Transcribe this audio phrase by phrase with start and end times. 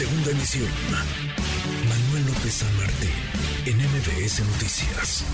[0.00, 0.70] Segunda emisión.
[1.86, 3.12] Manuel López San Martín,
[3.66, 5.26] en MBS Noticias.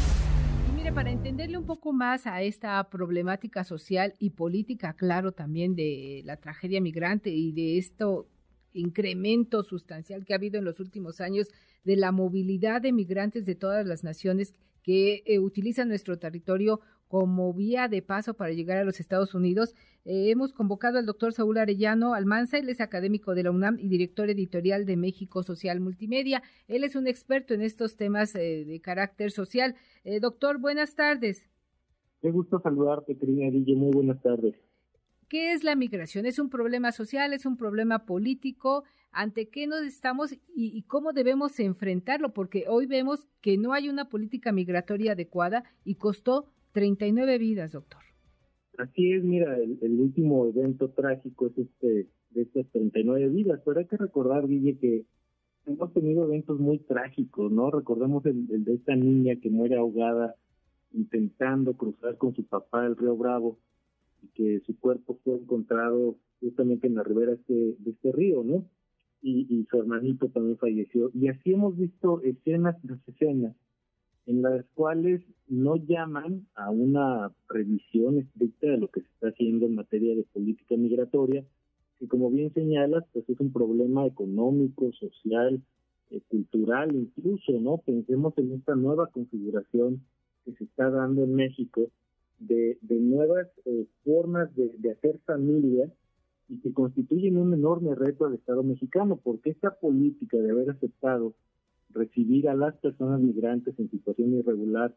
[0.69, 5.77] Y mire, para entenderle un poco más a esta problemática social y política, claro, también
[5.77, 8.27] de la tragedia migrante y de esto
[8.73, 11.47] incremento sustancial que ha habido en los últimos años
[11.85, 14.53] de la movilidad de migrantes de todas las naciones
[14.83, 19.75] que eh, utilizan nuestro territorio como vía de paso para llegar a los Estados Unidos.
[20.05, 23.89] Eh, hemos convocado al doctor Saúl Arellano Almanza, él es académico de la UNAM y
[23.89, 26.43] director editorial de México Social Multimedia.
[26.69, 29.75] Él es un experto en estos temas eh, de carácter social.
[30.21, 31.45] doctor, buenas tardes.
[32.23, 33.77] Qué gusto saludarte, querida Guille.
[33.77, 34.55] Muy buenas tardes.
[35.29, 36.25] ¿Qué es la migración?
[36.25, 37.33] ¿Es un problema social?
[37.33, 38.85] ¿Es un problema político?
[39.11, 42.33] ¿Ante qué nos estamos y, cómo debemos enfrentarlo?
[42.33, 48.03] Porque hoy vemos que no hay una política migratoria adecuada y costó 39 vidas, doctor.
[48.77, 53.87] Así es, mira, el, último evento trágico es este de estas 39 vidas, pero hay
[53.87, 55.07] que recordar, Guille, que
[55.65, 57.71] hemos tenido eventos muy trágicos, ¿no?
[57.71, 60.35] Recordemos el, de esta niña que muere ahogada
[60.93, 63.59] intentando cruzar con su papá el río Bravo
[64.23, 68.67] y que su cuerpo fue encontrado justamente en la ribera este, de este río, ¿no?
[69.23, 71.11] Y, y, su hermanito también falleció.
[71.15, 73.57] Y así hemos visto escenas tras escenas
[74.27, 79.67] en las cuales no llaman a una revisión estricta de lo que se está haciendo
[79.67, 81.45] en materia de política migratoria,
[81.99, 85.63] que como bien señalas, pues es un problema económico, social,
[86.11, 87.79] eh, cultural incluso, ¿no?
[87.79, 90.03] Pensemos en esta nueva configuración
[90.45, 91.91] que se está dando en México,
[92.39, 95.91] de, de nuevas eh, formas de, de, hacer familia
[96.49, 101.35] y que constituyen un enorme reto al Estado mexicano, porque esta política de haber aceptado
[101.97, 104.95] recibir a las personas migrantes en situación irregular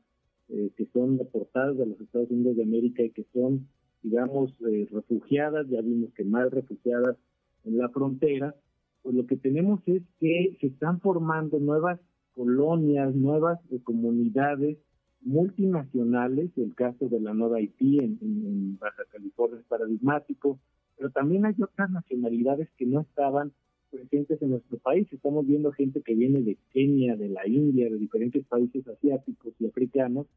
[0.49, 3.67] eh, que son deportadas de los Estados Unidos de América y que son,
[4.01, 7.17] digamos, eh, refugiadas, ya vimos que mal refugiadas
[7.65, 8.55] en la frontera,
[9.03, 11.99] pues lo que tenemos es que se están formando nuevas
[12.35, 14.77] colonias, nuevas comunidades
[15.21, 20.59] multinacionales, el caso de la Nueva Haití en, Baja California es paradigmático,
[20.97, 23.51] pero también hay otras nacionalidades que no estaban
[23.89, 25.07] presentes en nuestro país.
[25.11, 29.67] Estamos viendo gente que viene de Kenia, de la India, de diferentes países asiáticos y
[29.67, 30.27] africanos,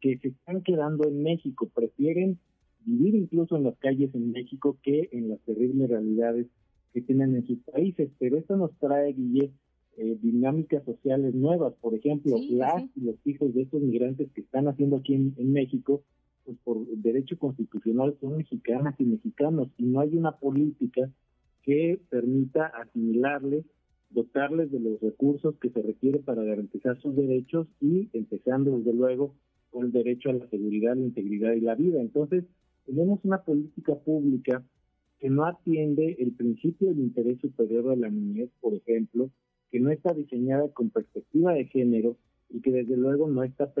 [0.00, 2.38] que se están quedando en México, prefieren
[2.84, 6.46] vivir incluso en las calles en México que en las terribles realidades
[6.92, 8.10] que tienen en sus países.
[8.18, 9.54] Pero esto nos trae, Guillermo,
[10.00, 11.74] eh, dinámicas sociales nuevas.
[11.80, 16.02] Por ejemplo, las y los hijos de estos migrantes que están haciendo aquí en, México,
[16.44, 21.10] pues por derecho constitucional son mexicanas y mexicanos y no hay una política
[21.62, 23.64] que permita asimilarles,
[24.10, 29.34] dotarles de los recursos que se requiere para garantizar sus derechos y empezando desde luego
[29.70, 32.00] con el derecho a la seguridad, la integridad y la vida.
[32.00, 32.44] Entonces,
[32.86, 34.64] tenemos una política pública
[35.18, 39.30] que no atiende el principio del interés superior de la niñez, por ejemplo,
[39.70, 42.16] que no está diseñada con perspectiva de género
[42.48, 43.72] y que desde luego no está,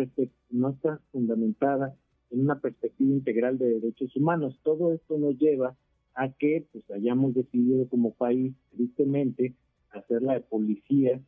[0.50, 1.96] no está fundamentada
[2.30, 4.58] en una perspectiva integral de derechos humanos.
[4.62, 5.76] Todo esto nos lleva
[6.18, 9.54] a que pues hayamos decidido como país, tristemente,
[9.90, 11.20] hacer la de policía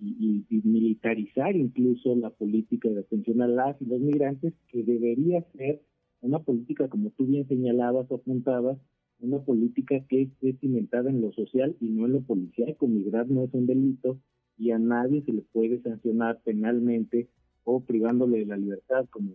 [0.00, 5.82] y, militarizar incluso la política de atención a las y los migrantes, que debería ser
[6.22, 8.78] una política, como tú bien señalabas o apuntabas,
[9.20, 12.88] una política que esté cimentada en lo social y no en lo policíaco.
[12.88, 14.18] Migrar no es un delito
[14.56, 17.28] y a nadie se le puede sancionar penalmente
[17.64, 19.32] o privándole de la libertad, como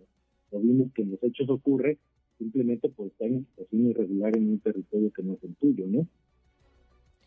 [0.50, 1.98] lo vimos que en los hechos ocurre,
[2.38, 6.06] simplemente por estar en situación irregular en un territorio que no es el tuyo, ¿no?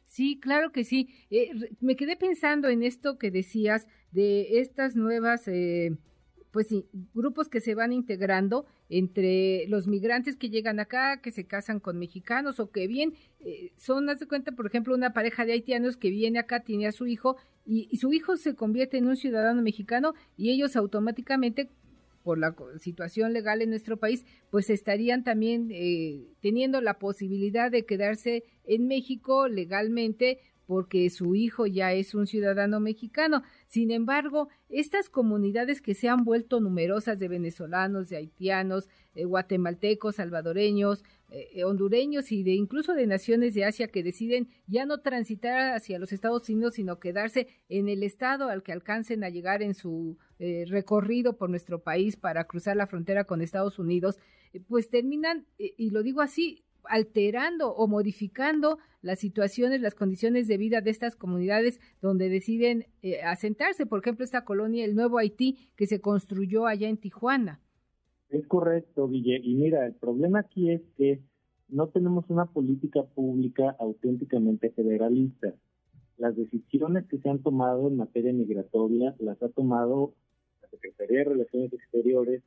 [0.06, 1.09] Sí, claro que sí.
[1.29, 1.51] Eh,
[1.81, 5.97] me quedé pensando en esto que decías de estas nuevas eh,
[6.57, 11.45] pues sí, grupos que se van integrando entre los migrantes que llegan acá, que se
[11.45, 15.45] casan con mexicanos o que bien eh, son, haz de cuenta, por ejemplo, una pareja
[15.45, 19.07] de haitianos que viene acá, tiene a su hijo y, su hijo se convierte en
[19.07, 21.69] un ciudadano mexicano y ellos automáticamente
[22.27, 27.85] por la situación legal en nuestro país, pues estarían también eh, teniendo la posibilidad de
[27.85, 33.41] quedarse en México legalmente porque su hijo ya es un ciudadano mexicano.
[33.67, 40.17] Sin embargo, estas comunidades que se han vuelto numerosas de venezolanos, de haitianos, eh, guatemaltecos,
[40.17, 44.99] salvadoreños, eh, eh, hondureños y de incluso de naciones de Asia que deciden ya no
[44.99, 49.63] transitar hacia los Estados Unidos, sino quedarse en el estado al que alcancen a llegar
[49.63, 50.17] en su
[50.67, 54.19] recorrido por nuestro país para cruzar la frontera con Estados Unidos,
[54.67, 60.81] pues terminan, y lo digo así, alterando o modificando las situaciones, las condiciones de vida
[60.81, 63.86] de estas comunidades donde deciden eh, asentarse.
[63.86, 67.62] Por ejemplo, esta colonia, el Nuevo Haití, que se construyó allá en Tijuana.
[68.30, 69.39] Es correcto, Guille.
[69.42, 71.22] Y mira, el problema aquí es que
[71.69, 75.54] no tenemos una política pública auténticamente federalista.
[76.18, 80.16] las decisiones que se han tomado en materia migratoria las ha tomado
[80.63, 82.42] la Secretaría de Relaciones Exteriores,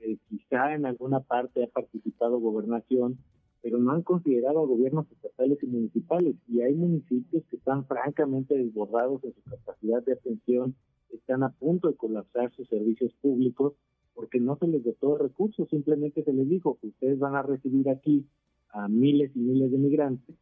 [0.00, 3.18] eh, quizá en alguna parte ha participado gobernación,
[3.62, 6.36] pero no han considerado a gobiernos estatales y municipales.
[6.48, 10.74] Y hay municipios que están francamente desbordados en su capacidad de atención,
[11.10, 13.74] están a punto de colapsar sus servicios públicos
[14.14, 17.88] porque no se les dotó recursos, simplemente se les dijo que ustedes van a recibir
[17.88, 18.26] aquí
[18.70, 20.36] a miles y miles de migrantes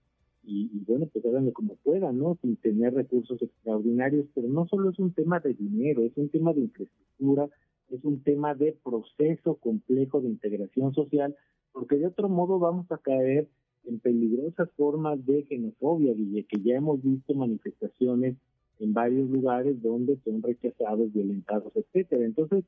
[0.47, 2.39] y, bueno, pues háganlo como puedan, ¿no?
[2.41, 6.53] Sin tener recursos extraordinarios, pero no solo es un tema de dinero, es un tema
[6.53, 7.49] de infraestructura,
[7.91, 11.35] es un tema de proceso complejo de integración social,
[11.77, 13.47] porque de otro modo vamos a caer
[13.85, 18.35] en peligrosas formas de xenofobia, Guille, que ya hemos visto manifestaciones
[18.79, 22.25] en varios lugares donde son rechazados, violentados, etcétera.
[22.25, 22.65] Entonces,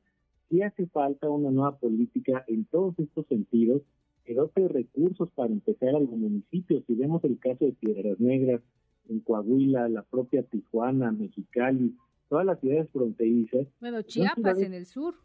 [0.47, 3.81] sí hace falta una nueva política en todos estos sentidos
[4.25, 6.83] que dote recursos para empezar a los municipios.
[6.85, 8.61] Si vemos el caso de Piedras Negras,
[9.09, 11.95] en Coahuila, la propia Tijuana, Mexicali,
[12.29, 13.65] todas las ciudades fronterizas.
[13.81, 15.15] Bueno, Chiapas en el sur.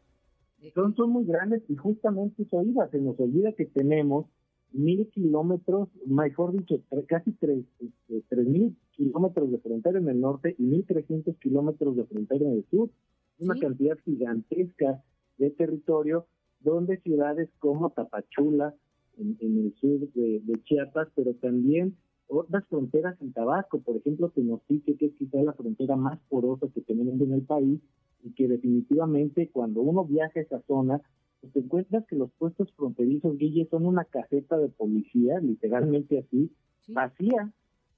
[0.74, 4.26] Son, son muy grandes y justamente eso iba, se nos olvida que tenemos
[4.72, 10.54] mil kilómetros, mejor dicho, casi tres, este, tres mil kilómetros de frontera en el norte
[10.58, 12.90] y mil trescientos kilómetros de frontera en el sur.
[13.38, 15.02] Una cantidad gigantesca
[15.38, 16.26] de territorio
[16.60, 18.74] donde ciudades como Tapachula,
[19.16, 21.96] en, el sur de, Chiapas, pero también
[22.28, 26.80] otras fronteras en Tabasco, por ejemplo, Tenosique, que es quizá la frontera más porosa que
[26.80, 27.80] tenemos en el país,
[28.22, 31.00] y que definitivamente cuando uno viaja a esa zona,
[31.40, 36.50] pues te encuentras que los puestos fronterizos, Guille, son una caseta de policía, literalmente así,
[36.88, 37.52] vacía,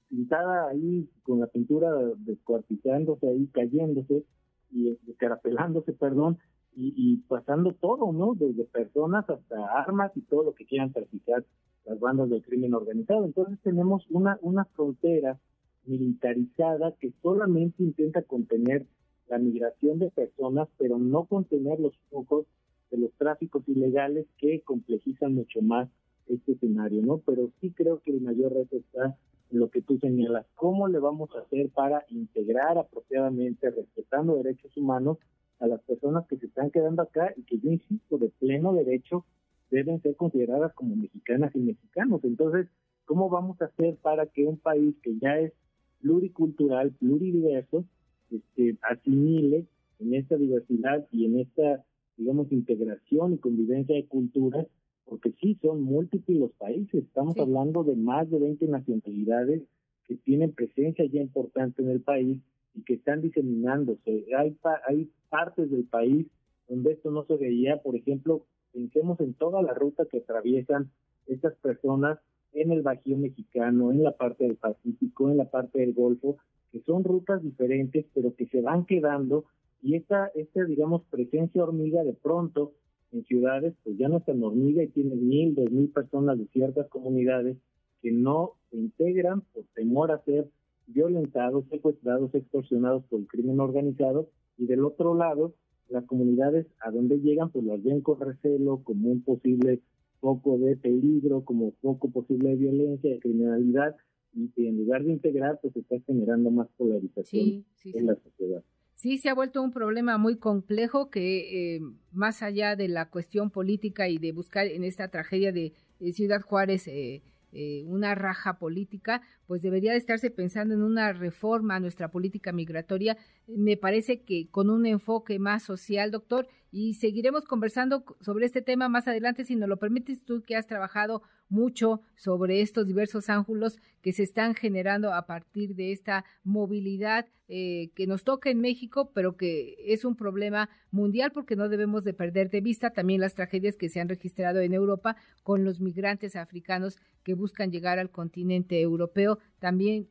[0.09, 4.25] pintada ahí con la pintura descuartizándose ahí, cayéndose
[4.69, 6.37] y descarapelándose, perdón,
[6.79, 8.35] y, pasando todo, ¿no?
[8.35, 11.43] Desde personas hasta armas y todo lo que quieran traficar
[11.87, 13.25] las bandas del crimen organizado.
[13.25, 15.39] Entonces tenemos una, una frontera
[15.85, 18.85] militarizada que solamente intenta contener
[19.29, 22.45] la migración de personas, pero no contener los flujos
[22.91, 25.89] de los tráficos ilegales que complejizan mucho más
[26.27, 27.19] este escenario, ¿no?
[27.19, 29.17] Pero sí creo que el mayor reto está
[29.49, 34.75] en lo que tú señalas, cómo le vamos a hacer para integrar apropiadamente, respetando derechos
[34.75, 35.17] humanos,
[35.59, 39.25] a las personas que se están quedando acá y que yo insisto, de pleno derecho,
[39.69, 42.23] deben ser consideradas como mexicanas y mexicanos.
[42.23, 42.67] Entonces,
[43.05, 45.53] ¿cómo vamos a hacer para que un país que ya es
[46.01, 47.85] pluricultural, pluridiverso,
[48.31, 49.65] este, asimile
[49.99, 51.83] en esta diversidad y en esta,
[52.17, 54.67] digamos, integración y convivencia de culturas,
[55.05, 59.63] porque sí son múltiples los países, estamos hablando de más de 20 nacionalidades
[60.05, 62.39] que tienen presencia ya importante en el país
[62.75, 64.25] y que están diseminándose.
[64.37, 66.27] Hay, hay partes del país
[66.67, 68.45] donde esto no se veía, por ejemplo,
[68.77, 70.91] pensemos en toda la ruta que atraviesan
[71.25, 72.19] estas personas
[72.53, 76.37] en el Bajío mexicano, en la parte del Pacífico, en la parte del Golfo,
[76.71, 79.45] que son rutas diferentes, pero que se van quedando
[79.81, 82.73] y esta, esta digamos, presencia hormiga de pronto
[83.11, 86.45] en ciudades, pues ya no es tan hormiga y tiene mil, dos mil personas de
[86.47, 87.57] ciertas comunidades
[88.03, 90.47] que no se integran por temor a ser
[90.85, 95.55] violentados, secuestrados, extorsionados por el crimen organizado y del otro lado
[95.89, 99.81] las comunidades a donde llegan pues las ven con recelo como un posible
[100.19, 103.95] foco de peligro, como foco posible de violencia, de criminalidad
[104.33, 108.63] y en lugar de integrar pues está generando más polarización en la sociedad.
[108.95, 113.51] Sí, se ha vuelto un problema muy complejo que eh, más allá de la cuestión
[113.51, 115.73] política y de buscar en esta tragedia de,
[116.13, 117.23] Ciudad Juárez eh,
[117.59, 122.51] eh, una raja política, pues debería de estarse pensando en una reforma a nuestra política
[122.51, 123.17] migratoria.
[123.47, 128.89] Me parece que con un enfoque más social, doctor, y seguiremos conversando sobre este tema
[128.89, 133.79] más adelante, si nos lo permites tú que has trabajado mucho sobre estos diversos ángulos
[134.01, 139.11] que se están generando a partir de esta movilidad eh, que nos toca en México,
[139.13, 143.35] pero que es un problema mundial porque no debemos de perder de vista también las
[143.35, 148.09] tragedias que se han registrado en Europa con los migrantes africanos que buscan llegar al
[148.09, 150.09] continente europeo, también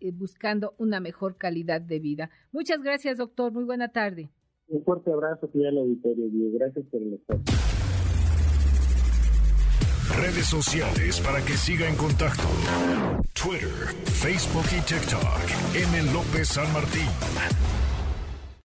[0.00, 2.30] eh, buscando una mejor calidad de vida.
[2.52, 3.52] Muchas gracias, doctor.
[3.52, 4.30] Muy buena tarde.
[4.70, 6.26] Un fuerte abrazo, al auditorio.
[6.52, 7.42] Gracias por el espacio.
[10.16, 12.44] Redes sociales para que siga en contacto:
[13.34, 13.68] Twitter,
[14.04, 15.74] Facebook y TikTok.
[15.74, 16.12] M.
[16.12, 17.08] López San Martín.